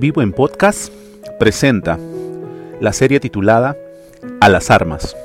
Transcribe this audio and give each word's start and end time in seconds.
Vivo 0.00 0.22
en 0.22 0.32
Podcast 0.32 0.92
presenta 1.40 1.98
la 2.80 2.92
serie 2.92 3.18
titulada 3.18 3.76
A 4.40 4.48
las 4.48 4.70
Armas, 4.70 5.16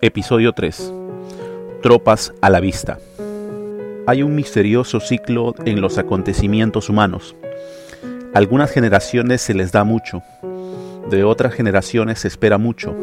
episodio 0.00 0.52
3, 0.52 0.92
Tropas 1.82 2.32
a 2.40 2.48
la 2.48 2.60
Vista. 2.60 3.00
Hay 4.06 4.22
un 4.22 4.36
misterioso 4.36 5.00
ciclo 5.00 5.56
en 5.64 5.80
los 5.80 5.98
acontecimientos 5.98 6.88
humanos. 6.88 7.34
algunas 8.34 8.70
generaciones 8.70 9.40
se 9.40 9.52
les 9.52 9.72
da 9.72 9.82
mucho, 9.82 10.22
de 11.10 11.24
otras 11.24 11.52
generaciones 11.52 12.20
se 12.20 12.28
espera 12.28 12.56
mucho. 12.56 12.94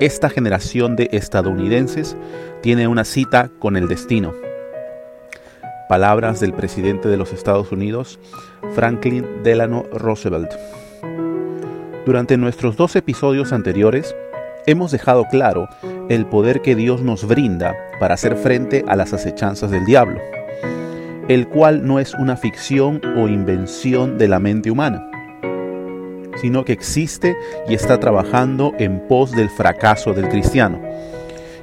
Esta 0.00 0.30
generación 0.30 0.96
de 0.96 1.10
estadounidenses 1.12 2.16
tiene 2.60 2.88
una 2.88 3.04
cita 3.04 3.52
con 3.60 3.76
el 3.76 3.86
destino 3.86 4.34
Palabras 5.88 6.40
del 6.40 6.54
presidente 6.54 7.08
de 7.08 7.18
los 7.18 7.34
Estados 7.34 7.70
Unidos, 7.70 8.18
Franklin 8.74 9.42
Delano 9.42 9.84
Roosevelt. 9.92 10.50
Durante 12.06 12.38
nuestros 12.38 12.78
dos 12.78 12.96
episodios 12.96 13.52
anteriores, 13.52 14.16
hemos 14.64 14.92
dejado 14.92 15.26
claro 15.26 15.68
el 16.08 16.24
poder 16.24 16.62
que 16.62 16.74
Dios 16.74 17.02
nos 17.02 17.28
brinda 17.28 17.76
para 18.00 18.14
hacer 18.14 18.36
frente 18.36 18.82
a 18.88 18.96
las 18.96 19.12
acechanzas 19.12 19.70
del 19.70 19.84
diablo, 19.84 20.20
el 21.28 21.48
cual 21.48 21.86
no 21.86 22.00
es 22.00 22.14
una 22.14 22.38
ficción 22.38 23.02
o 23.18 23.28
invención 23.28 24.16
de 24.16 24.28
la 24.28 24.38
mente 24.38 24.70
humana, 24.70 25.06
sino 26.40 26.64
que 26.64 26.72
existe 26.72 27.36
y 27.68 27.74
está 27.74 28.00
trabajando 28.00 28.72
en 28.78 29.06
pos 29.06 29.32
del 29.32 29.50
fracaso 29.50 30.14
del 30.14 30.30
cristiano. 30.30 30.80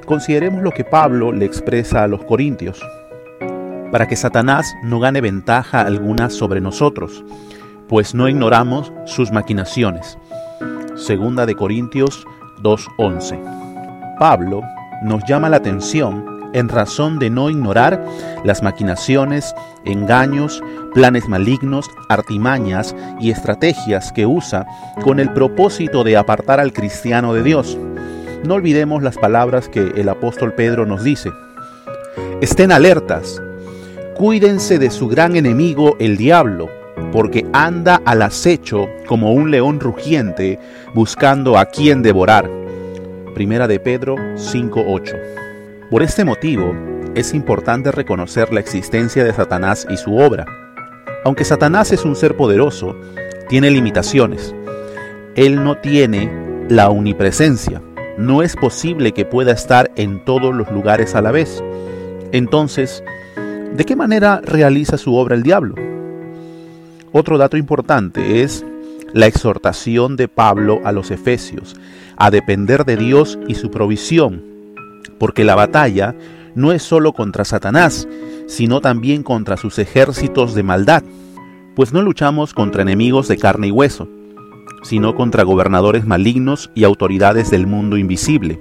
Consideremos 0.06 0.62
lo 0.62 0.70
que 0.70 0.84
Pablo 0.84 1.32
le 1.32 1.44
expresa 1.44 2.04
a 2.04 2.08
los 2.08 2.24
corintios 2.24 2.80
para 3.92 4.08
que 4.08 4.16
Satanás 4.16 4.74
no 4.82 4.98
gane 4.98 5.20
ventaja 5.20 5.82
alguna 5.82 6.30
sobre 6.30 6.62
nosotros, 6.62 7.22
pues 7.88 8.14
no 8.14 8.26
ignoramos 8.26 8.90
sus 9.04 9.30
maquinaciones. 9.30 10.18
Segunda 10.96 11.44
de 11.44 11.54
Corintios 11.54 12.26
2:11. 12.62 13.38
Pablo 14.18 14.62
nos 15.02 15.22
llama 15.28 15.50
la 15.50 15.58
atención 15.58 16.24
en 16.54 16.68
razón 16.68 17.18
de 17.18 17.28
no 17.28 17.50
ignorar 17.50 18.02
las 18.44 18.62
maquinaciones, 18.62 19.54
engaños, 19.84 20.62
planes 20.94 21.28
malignos, 21.28 21.90
artimañas 22.08 22.96
y 23.20 23.30
estrategias 23.30 24.12
que 24.12 24.26
usa 24.26 24.66
con 25.02 25.20
el 25.20 25.32
propósito 25.32 26.02
de 26.02 26.16
apartar 26.16 26.60
al 26.60 26.72
cristiano 26.72 27.34
de 27.34 27.42
Dios. 27.42 27.78
No 28.44 28.54
olvidemos 28.54 29.02
las 29.02 29.18
palabras 29.18 29.68
que 29.68 29.80
el 29.96 30.08
apóstol 30.08 30.54
Pedro 30.54 30.86
nos 30.86 31.04
dice. 31.04 31.30
Estén 32.40 32.72
alertas, 32.72 33.40
Cuídense 34.14 34.78
de 34.78 34.90
su 34.90 35.08
gran 35.08 35.36
enemigo, 35.36 35.96
el 35.98 36.18
diablo, 36.18 36.68
porque 37.12 37.46
anda 37.54 38.02
al 38.04 38.20
acecho 38.20 38.86
como 39.06 39.32
un 39.32 39.50
león 39.50 39.80
rugiente, 39.80 40.58
buscando 40.94 41.56
a 41.56 41.64
quien 41.64 42.02
devorar. 42.02 42.48
Primera 43.34 43.66
de 43.66 43.80
Pedro 43.80 44.16
5:8. 44.36 45.16
Por 45.90 46.02
este 46.02 46.26
motivo, 46.26 46.74
es 47.14 47.32
importante 47.32 47.90
reconocer 47.90 48.52
la 48.52 48.60
existencia 48.60 49.24
de 49.24 49.32
Satanás 49.32 49.86
y 49.90 49.96
su 49.96 50.16
obra. 50.16 50.44
Aunque 51.24 51.44
Satanás 51.44 51.90
es 51.90 52.04
un 52.04 52.14
ser 52.14 52.36
poderoso, 52.36 52.94
tiene 53.48 53.70
limitaciones. 53.70 54.54
Él 55.36 55.64
no 55.64 55.78
tiene 55.78 56.30
la 56.68 56.90
omnipresencia. 56.90 57.80
No 58.18 58.42
es 58.42 58.56
posible 58.56 59.12
que 59.12 59.24
pueda 59.24 59.52
estar 59.52 59.90
en 59.96 60.22
todos 60.24 60.54
los 60.54 60.70
lugares 60.70 61.14
a 61.14 61.22
la 61.22 61.32
vez. 61.32 61.64
Entonces, 62.32 63.02
¿De 63.76 63.86
qué 63.86 63.96
manera 63.96 64.42
realiza 64.44 64.98
su 64.98 65.14
obra 65.14 65.34
el 65.34 65.42
diablo? 65.42 65.74
Otro 67.10 67.38
dato 67.38 67.56
importante 67.56 68.42
es 68.42 68.66
la 69.14 69.26
exhortación 69.26 70.16
de 70.16 70.28
Pablo 70.28 70.80
a 70.84 70.92
los 70.92 71.10
efesios 71.10 71.74
a 72.18 72.30
depender 72.30 72.84
de 72.84 72.98
Dios 72.98 73.38
y 73.48 73.54
su 73.54 73.70
provisión, 73.70 74.44
porque 75.18 75.44
la 75.44 75.54
batalla 75.54 76.14
no 76.54 76.72
es 76.72 76.82
solo 76.82 77.14
contra 77.14 77.46
Satanás, 77.46 78.06
sino 78.46 78.82
también 78.82 79.22
contra 79.22 79.56
sus 79.56 79.78
ejércitos 79.78 80.54
de 80.54 80.62
maldad, 80.62 81.02
pues 81.74 81.94
no 81.94 82.02
luchamos 82.02 82.52
contra 82.52 82.82
enemigos 82.82 83.26
de 83.26 83.38
carne 83.38 83.68
y 83.68 83.70
hueso, 83.70 84.06
sino 84.82 85.14
contra 85.14 85.44
gobernadores 85.44 86.06
malignos 86.06 86.70
y 86.74 86.84
autoridades 86.84 87.50
del 87.50 87.66
mundo 87.66 87.96
invisible, 87.96 88.60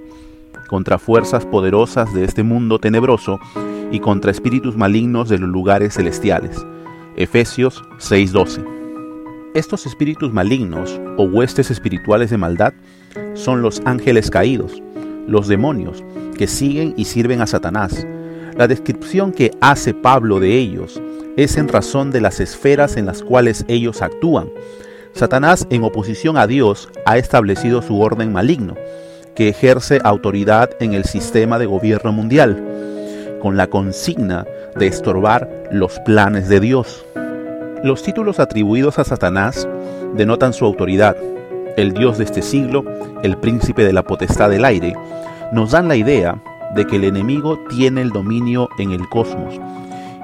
contra 0.69 0.97
fuerzas 0.97 1.45
poderosas 1.45 2.13
de 2.13 2.23
este 2.23 2.43
mundo 2.43 2.79
tenebroso 2.79 3.41
y 3.91 3.99
contra 3.99 4.31
espíritus 4.31 4.75
malignos 4.75 5.29
de 5.29 5.37
los 5.37 5.49
lugares 5.49 5.95
celestiales. 5.95 6.57
Efesios 7.17 7.83
6:12. 7.99 8.63
Estos 9.53 9.85
espíritus 9.85 10.31
malignos 10.31 10.99
o 11.17 11.23
huestes 11.23 11.69
espirituales 11.71 12.29
de 12.29 12.37
maldad 12.37 12.73
son 13.33 13.61
los 13.61 13.81
ángeles 13.85 14.31
caídos, 14.31 14.81
los 15.27 15.47
demonios 15.49 16.03
que 16.37 16.47
siguen 16.47 16.93
y 16.95 17.05
sirven 17.05 17.41
a 17.41 17.47
Satanás. 17.47 18.07
La 18.57 18.67
descripción 18.67 19.33
que 19.33 19.51
hace 19.59 19.93
Pablo 19.93 20.39
de 20.39 20.57
ellos 20.57 21.01
es 21.35 21.57
en 21.57 21.67
razón 21.67 22.11
de 22.11 22.21
las 22.21 22.39
esferas 22.39 22.95
en 22.95 23.05
las 23.05 23.23
cuales 23.23 23.65
ellos 23.67 24.01
actúan. 24.01 24.49
Satanás, 25.13 25.67
en 25.69 25.83
oposición 25.83 26.37
a 26.37 26.47
Dios, 26.47 26.89
ha 27.05 27.17
establecido 27.17 27.81
su 27.81 27.99
orden 27.99 28.31
maligno, 28.31 28.75
que 29.35 29.49
ejerce 29.49 29.99
autoridad 30.03 30.69
en 30.79 30.93
el 30.93 31.03
sistema 31.03 31.59
de 31.59 31.65
gobierno 31.65 32.13
mundial 32.13 32.90
con 33.41 33.57
la 33.57 33.67
consigna 33.67 34.45
de 34.75 34.87
estorbar 34.87 35.49
los 35.71 35.99
planes 36.01 36.47
de 36.47 36.59
Dios. 36.59 37.05
Los 37.83 38.03
títulos 38.03 38.39
atribuidos 38.39 38.99
a 38.99 39.03
Satanás 39.03 39.67
denotan 40.15 40.53
su 40.53 40.65
autoridad. 40.65 41.15
El 41.77 41.93
Dios 41.93 42.17
de 42.17 42.25
este 42.25 42.41
siglo, 42.41 42.83
el 43.23 43.37
príncipe 43.37 43.83
de 43.83 43.93
la 43.93 44.03
potestad 44.03 44.49
del 44.49 44.65
aire, 44.65 44.95
nos 45.51 45.71
dan 45.71 45.87
la 45.87 45.95
idea 45.95 46.41
de 46.75 46.85
que 46.85 46.97
el 46.97 47.03
enemigo 47.03 47.59
tiene 47.69 48.01
el 48.01 48.11
dominio 48.11 48.69
en 48.77 48.91
el 48.91 49.09
cosmos 49.09 49.59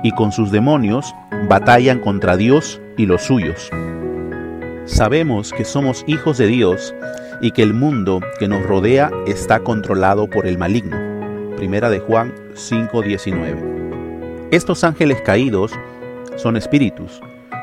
y 0.03 0.11
con 0.11 0.31
sus 0.31 0.51
demonios 0.51 1.13
batallan 1.49 1.99
contra 1.99 2.37
Dios 2.37 2.79
y 2.97 3.05
los 3.05 3.23
suyos. 3.23 3.69
Sabemos 4.85 5.51
que 5.51 5.65
somos 5.65 6.03
hijos 6.07 6.37
de 6.37 6.47
Dios 6.47 6.95
y 7.41 7.51
que 7.51 7.63
el 7.63 7.73
mundo 7.73 8.21
que 8.39 8.47
nos 8.47 8.63
rodea 8.63 9.11
está 9.25 9.59
controlado 9.59 10.29
por 10.29 10.47
el 10.47 10.57
maligno. 10.57 11.06
Primera 11.57 11.89
de 11.89 11.99
Juan 11.99 12.33
5:19. 12.53 13.57
Estos 14.51 14.83
ángeles 14.83 15.19
caídos 15.21 15.71
son 16.35 16.55
espíritus, 16.55 17.19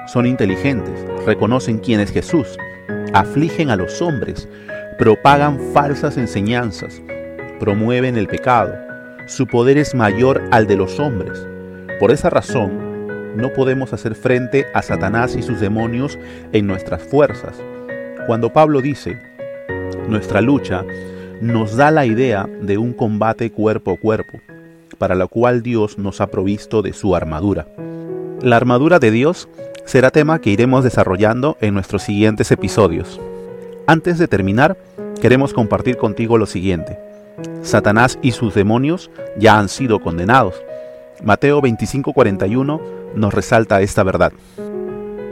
son 0.08 0.26
inteligentes, 0.26 0.94
reconocen 1.24 1.78
quién 1.78 2.00
es 2.00 2.10
Jesús, 2.10 2.58
afligen 3.12 3.70
a 3.70 3.76
los 3.76 4.02
hombres, 4.02 4.48
propagan 4.98 5.60
falsas 5.72 6.16
enseñanzas, 6.16 7.00
promueven 7.60 8.16
el 8.16 8.26
pecado. 8.26 8.74
Su 9.28 9.46
poder 9.46 9.78
es 9.78 9.94
mayor 9.94 10.42
al 10.50 10.66
de 10.66 10.74
los 10.74 10.98
hombres. 10.98 11.46
Por 12.00 12.10
esa 12.10 12.30
razón, 12.30 13.36
no 13.36 13.52
podemos 13.52 13.92
hacer 13.92 14.16
frente 14.16 14.66
a 14.74 14.82
Satanás 14.82 15.36
y 15.36 15.42
sus 15.42 15.60
demonios 15.60 16.18
en 16.52 16.66
nuestras 16.66 17.00
fuerzas. 17.04 17.62
Cuando 18.26 18.52
Pablo 18.52 18.80
dice, 18.80 19.16
nuestra 20.08 20.40
lucha 20.40 20.84
nos 21.40 21.76
da 21.76 21.90
la 21.90 22.06
idea 22.06 22.48
de 22.62 22.78
un 22.78 22.92
combate 22.92 23.50
cuerpo 23.50 23.92
a 23.92 23.96
cuerpo, 23.96 24.40
para 24.98 25.14
la 25.14 25.26
cual 25.26 25.62
Dios 25.62 25.98
nos 25.98 26.20
ha 26.20 26.28
provisto 26.28 26.82
de 26.82 26.92
su 26.92 27.14
armadura. 27.14 27.66
La 28.40 28.56
armadura 28.56 28.98
de 28.98 29.10
Dios 29.10 29.48
será 29.84 30.10
tema 30.10 30.40
que 30.40 30.50
iremos 30.50 30.84
desarrollando 30.84 31.56
en 31.60 31.74
nuestros 31.74 32.02
siguientes 32.02 32.50
episodios. 32.50 33.20
Antes 33.86 34.18
de 34.18 34.28
terminar, 34.28 34.76
queremos 35.20 35.52
compartir 35.52 35.96
contigo 35.96 36.38
lo 36.38 36.46
siguiente. 36.46 36.98
Satanás 37.62 38.18
y 38.22 38.32
sus 38.32 38.54
demonios 38.54 39.10
ya 39.38 39.58
han 39.58 39.68
sido 39.68 40.00
condenados. 40.00 40.54
Mateo 41.22 41.60
25:41 41.60 42.80
nos 43.14 43.34
resalta 43.34 43.80
esta 43.82 44.02
verdad. 44.02 44.32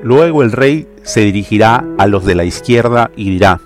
Luego 0.02 0.42
el 0.42 0.52
rey 0.52 0.86
se 1.02 1.20
dirigirá 1.20 1.84
a 1.98 2.06
los 2.06 2.24
de 2.24 2.34
la 2.34 2.44
izquierda 2.44 3.10
y 3.16 3.30
dirá, 3.30 3.60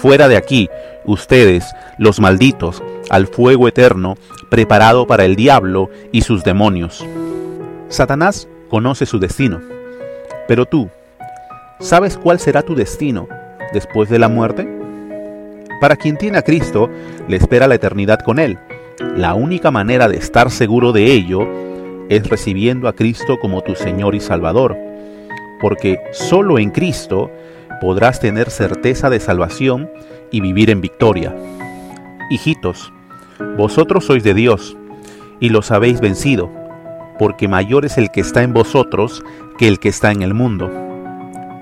Fuera 0.00 0.28
de 0.28 0.36
aquí, 0.36 0.68
ustedes, 1.04 1.64
los 1.98 2.20
malditos, 2.20 2.82
al 3.10 3.26
fuego 3.26 3.68
eterno, 3.68 4.16
preparado 4.50 5.06
para 5.06 5.24
el 5.24 5.36
diablo 5.36 5.90
y 6.12 6.22
sus 6.22 6.44
demonios. 6.44 7.04
Satanás 7.88 8.48
conoce 8.68 9.06
su 9.06 9.18
destino. 9.18 9.60
Pero 10.48 10.66
tú, 10.66 10.88
¿sabes 11.80 12.16
cuál 12.16 12.38
será 12.38 12.62
tu 12.62 12.74
destino 12.74 13.28
después 13.72 14.08
de 14.08 14.18
la 14.18 14.28
muerte? 14.28 14.68
Para 15.80 15.96
quien 15.96 16.16
tiene 16.16 16.38
a 16.38 16.42
Cristo, 16.42 16.88
le 17.28 17.36
espera 17.36 17.68
la 17.68 17.74
eternidad 17.74 18.20
con 18.20 18.38
Él. 18.38 18.58
La 19.16 19.34
única 19.34 19.70
manera 19.70 20.08
de 20.08 20.16
estar 20.16 20.50
seguro 20.50 20.92
de 20.92 21.12
ello 21.12 21.46
es 22.08 22.28
recibiendo 22.28 22.88
a 22.88 22.94
Cristo 22.94 23.38
como 23.40 23.62
tu 23.62 23.74
Señor 23.74 24.14
y 24.14 24.20
Salvador, 24.20 24.76
porque 25.60 25.98
solo 26.12 26.58
en 26.58 26.70
Cristo 26.70 27.30
podrás 27.80 28.20
tener 28.20 28.50
certeza 28.50 29.10
de 29.10 29.20
salvación 29.20 29.90
y 30.30 30.40
vivir 30.40 30.70
en 30.70 30.80
victoria. 30.80 31.34
Hijitos, 32.30 32.92
vosotros 33.56 34.04
sois 34.04 34.24
de 34.24 34.34
Dios 34.34 34.76
y 35.40 35.50
los 35.50 35.70
habéis 35.70 36.00
vencido, 36.00 36.50
porque 37.18 37.48
mayor 37.48 37.84
es 37.84 37.98
el 37.98 38.10
que 38.10 38.20
está 38.20 38.42
en 38.42 38.52
vosotros 38.52 39.22
que 39.58 39.68
el 39.68 39.78
que 39.78 39.88
está 39.88 40.10
en 40.10 40.22
el 40.22 40.34
mundo. 40.34 40.70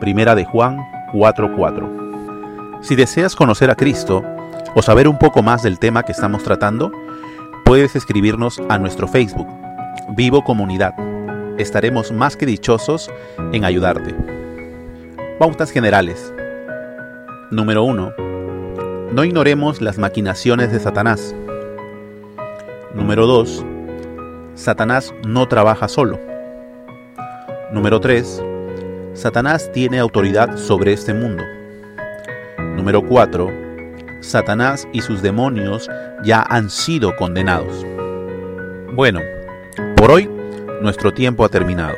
Primera 0.00 0.34
de 0.34 0.44
Juan 0.44 0.78
44. 1.12 2.80
Si 2.82 2.96
deseas 2.96 3.34
conocer 3.34 3.70
a 3.70 3.76
Cristo 3.76 4.22
o 4.74 4.82
saber 4.82 5.08
un 5.08 5.18
poco 5.18 5.42
más 5.42 5.62
del 5.62 5.78
tema 5.78 6.02
que 6.02 6.12
estamos 6.12 6.42
tratando, 6.42 6.92
puedes 7.64 7.96
escribirnos 7.96 8.60
a 8.68 8.78
nuestro 8.78 9.08
Facebook, 9.08 9.48
Vivo 10.16 10.44
Comunidad. 10.44 10.94
Estaremos 11.58 12.12
más 12.12 12.36
que 12.36 12.46
dichosos 12.46 13.10
en 13.52 13.64
ayudarte. 13.64 14.43
Pautas 15.38 15.72
generales. 15.72 16.32
Número 17.50 17.82
1. 17.82 18.14
No 19.10 19.24
ignoremos 19.24 19.80
las 19.82 19.98
maquinaciones 19.98 20.70
de 20.70 20.78
Satanás. 20.78 21.34
Número 22.94 23.26
2. 23.26 23.66
Satanás 24.54 25.12
no 25.26 25.48
trabaja 25.48 25.88
solo. 25.88 26.20
Número 27.72 27.98
3. 27.98 28.44
Satanás 29.14 29.72
tiene 29.72 29.98
autoridad 29.98 30.56
sobre 30.56 30.92
este 30.92 31.12
mundo. 31.12 31.42
Número 32.76 33.02
4. 33.02 33.50
Satanás 34.20 34.86
y 34.92 35.00
sus 35.00 35.20
demonios 35.20 35.90
ya 36.22 36.46
han 36.48 36.70
sido 36.70 37.16
condenados. 37.16 37.84
Bueno, 38.92 39.18
por 39.96 40.12
hoy 40.12 40.30
nuestro 40.80 41.12
tiempo 41.12 41.44
ha 41.44 41.48
terminado. 41.48 41.96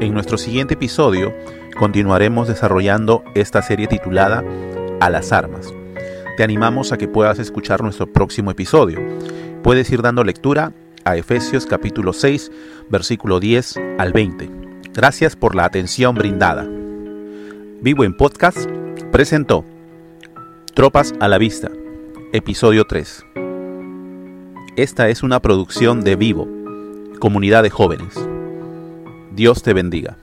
En 0.00 0.12
nuestro 0.12 0.36
siguiente 0.36 0.74
episodio 0.74 1.32
continuaremos 1.76 2.48
desarrollando 2.48 3.24
esta 3.34 3.62
serie 3.62 3.86
titulada 3.86 4.44
A 5.00 5.10
las 5.10 5.32
armas. 5.32 5.72
Te 6.36 6.44
animamos 6.44 6.92
a 6.92 6.98
que 6.98 7.08
puedas 7.08 7.38
escuchar 7.38 7.82
nuestro 7.82 8.06
próximo 8.06 8.50
episodio. 8.50 9.00
Puedes 9.62 9.90
ir 9.90 10.02
dando 10.02 10.24
lectura 10.24 10.72
a 11.04 11.16
Efesios 11.16 11.66
capítulo 11.66 12.12
6, 12.12 12.50
versículo 12.88 13.40
10 13.40 13.80
al 13.98 14.12
20. 14.12 14.50
Gracias 14.94 15.36
por 15.36 15.54
la 15.54 15.64
atención 15.64 16.14
brindada. 16.14 16.66
Vivo 17.80 18.04
en 18.04 18.16
Podcast 18.16 18.68
presentó 19.10 19.64
Tropas 20.74 21.14
a 21.20 21.28
la 21.28 21.38
Vista, 21.38 21.70
episodio 22.32 22.84
3. 22.86 23.24
Esta 24.76 25.08
es 25.08 25.22
una 25.22 25.40
producción 25.40 26.02
de 26.02 26.16
Vivo, 26.16 26.48
comunidad 27.18 27.62
de 27.62 27.70
jóvenes. 27.70 28.14
Dios 29.34 29.62
te 29.62 29.74
bendiga. 29.74 30.21